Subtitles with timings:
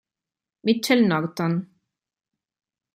[0.63, 1.53] Mitchell Norton